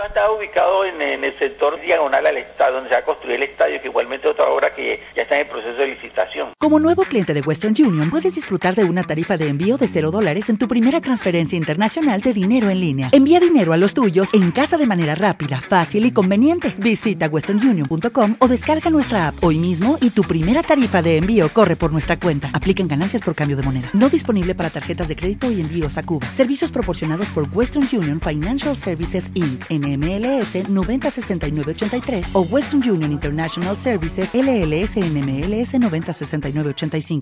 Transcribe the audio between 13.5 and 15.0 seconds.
a los tuyos en casa de